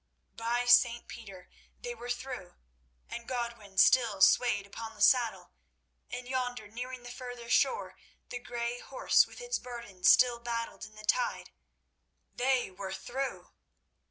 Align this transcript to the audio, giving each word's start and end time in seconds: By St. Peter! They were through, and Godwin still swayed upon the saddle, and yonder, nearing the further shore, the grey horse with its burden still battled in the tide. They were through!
By 0.35 0.65
St. 0.65 1.07
Peter! 1.07 1.47
They 1.79 1.93
were 1.93 2.09
through, 2.09 2.55
and 3.07 3.27
Godwin 3.27 3.77
still 3.77 4.19
swayed 4.19 4.65
upon 4.65 4.95
the 4.95 5.01
saddle, 5.03 5.51
and 6.09 6.27
yonder, 6.27 6.67
nearing 6.67 7.03
the 7.03 7.11
further 7.11 7.51
shore, 7.51 7.95
the 8.29 8.39
grey 8.39 8.79
horse 8.79 9.27
with 9.27 9.39
its 9.39 9.59
burden 9.59 10.03
still 10.03 10.39
battled 10.39 10.85
in 10.85 10.95
the 10.95 11.05
tide. 11.05 11.51
They 12.33 12.71
were 12.71 12.93
through! 12.93 13.51